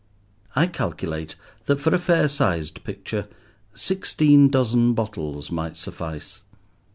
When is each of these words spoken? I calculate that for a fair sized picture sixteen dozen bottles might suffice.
I 0.55 0.65
calculate 0.65 1.35
that 1.67 1.79
for 1.79 1.93
a 1.93 1.99
fair 1.99 2.27
sized 2.27 2.83
picture 2.83 3.27
sixteen 3.75 4.49
dozen 4.49 4.95
bottles 4.95 5.51
might 5.51 5.77
suffice. 5.77 6.41